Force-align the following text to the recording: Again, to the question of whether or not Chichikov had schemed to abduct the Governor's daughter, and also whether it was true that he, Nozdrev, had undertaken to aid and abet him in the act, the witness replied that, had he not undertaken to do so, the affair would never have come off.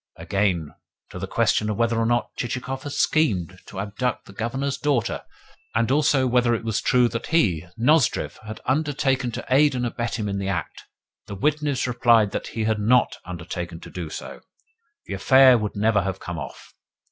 Again, 0.17 0.71
to 1.11 1.19
the 1.19 1.27
question 1.27 1.69
of 1.69 1.77
whether 1.77 1.99
or 1.99 2.07
not 2.07 2.35
Chichikov 2.35 2.81
had 2.81 2.91
schemed 2.91 3.59
to 3.67 3.79
abduct 3.79 4.25
the 4.25 4.33
Governor's 4.33 4.79
daughter, 4.79 5.21
and 5.75 5.91
also 5.91 6.25
whether 6.25 6.55
it 6.55 6.63
was 6.63 6.81
true 6.81 7.07
that 7.09 7.27
he, 7.27 7.67
Nozdrev, 7.77 8.37
had 8.39 8.61
undertaken 8.65 9.29
to 9.33 9.45
aid 9.51 9.75
and 9.75 9.85
abet 9.85 10.17
him 10.17 10.27
in 10.27 10.39
the 10.39 10.47
act, 10.49 10.85
the 11.27 11.35
witness 11.35 11.85
replied 11.85 12.31
that, 12.31 12.47
had 12.47 12.77
he 12.77 12.83
not 12.83 13.17
undertaken 13.25 13.79
to 13.81 13.91
do 13.91 14.09
so, 14.09 14.41
the 15.05 15.13
affair 15.13 15.55
would 15.55 15.75
never 15.75 16.01
have 16.01 16.19
come 16.19 16.39
off. 16.39 16.73